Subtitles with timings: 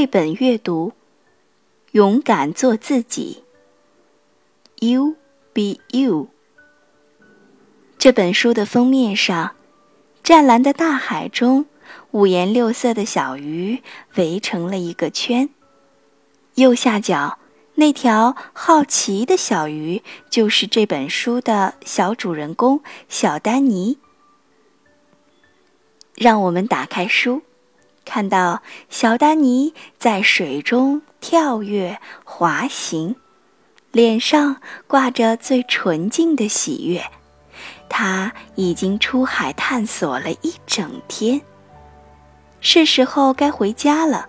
[0.00, 0.94] 绘本阅读：
[1.90, 3.44] 勇敢做自己。
[4.78, 5.16] You
[5.52, 6.28] be you。
[7.98, 9.54] 这本书的封面上，
[10.22, 11.66] 湛蓝的大海中，
[12.12, 13.82] 五颜六色的小鱼
[14.14, 15.50] 围成了一个圈。
[16.54, 17.38] 右下角
[17.74, 23.98] 那条好奇的小鱼，就是这本书的小主人公小丹尼。
[26.14, 27.42] 让我们打开书。
[28.04, 33.14] 看到小丹尼在水中跳跃滑行，
[33.92, 37.02] 脸上挂着最纯净的喜悦。
[37.88, 41.40] 他已经出海探索了一整天，
[42.60, 44.28] 是时候该回家了。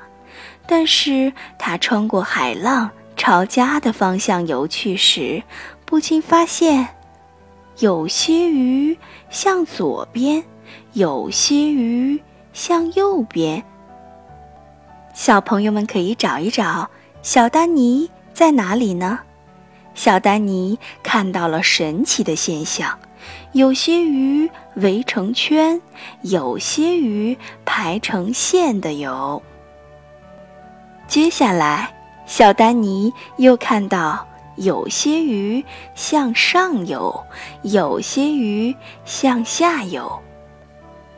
[0.68, 5.44] 但是他穿过海浪朝家的方向游去时，
[5.86, 6.88] 不禁发现，
[7.80, 8.98] 有些鱼
[9.30, 10.44] 向左边，
[10.94, 12.22] 有些鱼
[12.54, 13.64] 向右边。
[15.14, 16.90] 小朋友们可以找一找
[17.22, 19.20] 小丹尼在哪里呢？
[19.94, 22.98] 小丹尼看到了神奇的现象：
[23.52, 25.82] 有些鱼围成圈，
[26.22, 29.42] 有些鱼排成线的游。
[31.08, 31.94] 接下来，
[32.26, 37.22] 小丹尼又看到有些鱼向上游，
[37.64, 40.18] 有些鱼向下游。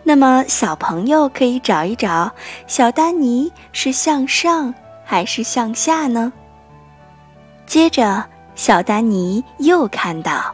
[0.05, 2.31] 那么，小朋友可以找一找，
[2.67, 4.73] 小丹尼是向上
[5.05, 6.33] 还是向下呢？
[7.65, 10.53] 接着，小丹尼又看到，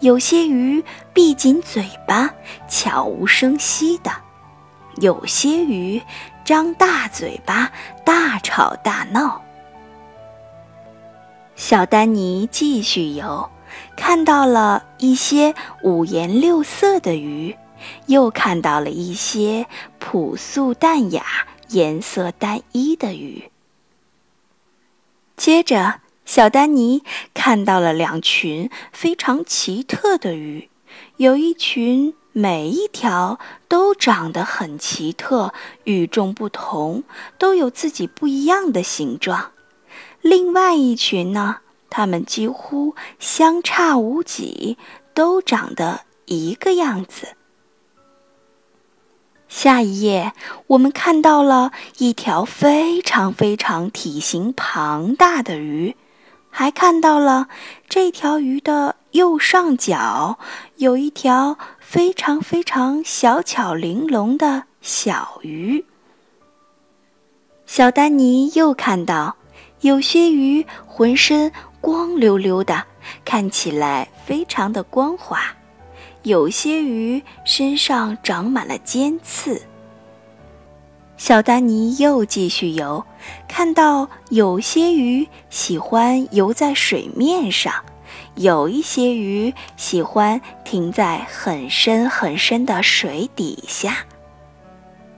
[0.00, 0.84] 有些鱼
[1.14, 2.30] 闭紧嘴巴，
[2.68, 4.10] 悄无声息的；
[4.96, 6.00] 有些鱼
[6.44, 7.72] 张大嘴巴，
[8.04, 9.40] 大吵大闹。
[11.56, 13.48] 小丹尼继续游，
[13.96, 17.56] 看到了一些五颜六色的鱼。
[18.06, 19.66] 又看到了一些
[19.98, 21.24] 朴素淡雅、
[21.68, 23.50] 颜色单一的鱼。
[25.36, 30.68] 接着，小丹尼看到了两群非常奇特的鱼，
[31.16, 35.52] 有一群每一条都长得很奇特、
[35.84, 37.02] 与众不同，
[37.38, 39.52] 都有自己不一样的形状；
[40.20, 44.76] 另外一群呢，它们几乎相差无几，
[45.14, 47.34] 都长得一个样子。
[49.50, 50.32] 下一页，
[50.68, 55.96] 我们看到了一条非常非常体型庞大的鱼，
[56.50, 57.48] 还看到了
[57.88, 60.38] 这条鱼的右上角
[60.76, 65.84] 有一条非常非常小巧玲珑的小鱼。
[67.66, 69.34] 小丹尼又看到，
[69.80, 71.50] 有些鱼浑身
[71.80, 72.84] 光溜溜的，
[73.24, 75.40] 看起来非常的光滑。
[76.22, 79.62] 有些鱼身上长满了尖刺。
[81.16, 83.04] 小丹尼又继续游，
[83.48, 87.74] 看到有些鱼喜欢游在水面上，
[88.36, 93.98] 有一些鱼喜欢停在很深很深的水底下，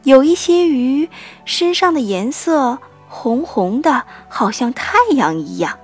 [0.04, 1.08] 有一些鱼
[1.44, 5.78] 身上的颜色红红的，好像太阳一样。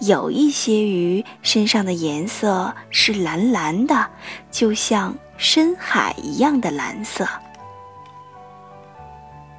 [0.00, 4.06] 有一些鱼身上的颜色是蓝蓝的，
[4.50, 7.26] 就像深海一样的蓝色。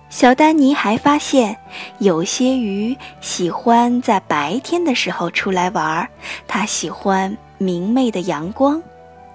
[0.09, 1.55] 小丹尼还发现，
[1.99, 6.09] 有些鱼喜欢在白天的时候出来玩儿，
[6.47, 8.81] 它喜欢明媚的阳光；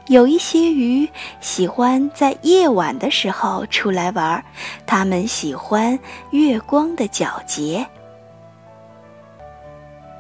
[0.09, 1.09] 有一些鱼
[1.41, 4.45] 喜欢在夜晚的时候出来玩儿，
[4.85, 5.97] 它们喜欢
[6.31, 7.87] 月光的皎洁。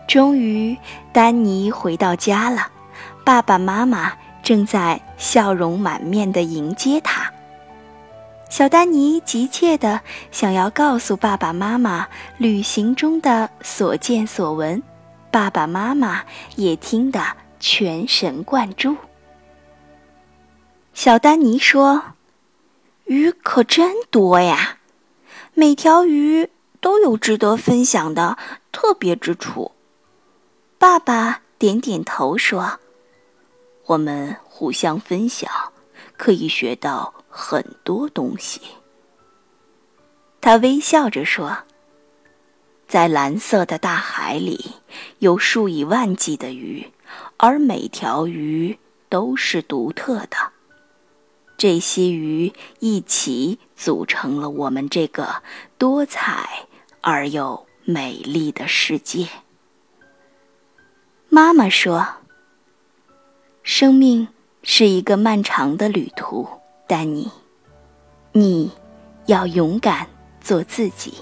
[0.06, 0.76] 终于，
[1.12, 2.68] 丹尼回到家了。
[3.24, 7.32] 爸爸妈妈正在笑容满面地迎接他。
[8.50, 10.00] 小丹尼急切地
[10.30, 12.06] 想要告诉爸爸妈妈
[12.38, 14.80] 旅行中的所见所闻，
[15.30, 16.22] 爸爸妈妈
[16.54, 17.20] 也听得
[17.58, 18.96] 全神贯注。
[20.92, 22.02] 小丹尼说
[23.06, 24.78] ：“鱼可真多呀，
[25.54, 26.48] 每条鱼
[26.80, 28.38] 都有值得分享的
[28.70, 29.72] 特别之处。”
[30.84, 32.78] 爸爸点点头说
[33.88, 35.50] ：“我们互相分享，
[36.18, 38.60] 可以学到很多东西。”
[40.42, 41.56] 他微笑着说
[42.86, 44.72] ：“在蓝色的大海里，
[45.20, 46.92] 有数以万计的鱼，
[47.38, 48.78] 而每条鱼
[49.08, 50.36] 都是独特的。
[51.56, 55.42] 这些鱼一起组成了我们这个
[55.78, 56.66] 多彩
[57.00, 59.26] 而又美丽的世界。”
[61.34, 62.06] 妈妈说
[63.64, 64.28] ：“生命
[64.62, 66.46] 是一个漫长的旅途，
[66.86, 67.28] 丹尼，
[68.30, 68.70] 你
[69.26, 70.06] 要勇敢
[70.40, 71.12] 做自己。”